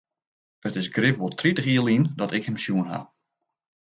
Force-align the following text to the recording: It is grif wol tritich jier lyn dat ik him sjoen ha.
It 0.67 0.73
is 0.81 0.93
grif 0.95 1.15
wol 1.19 1.37
tritich 1.39 1.67
jier 1.69 1.85
lyn 1.87 2.05
dat 2.19 2.33
ik 2.37 2.43
him 2.47 2.57
sjoen 2.63 2.87
ha. 2.91 2.99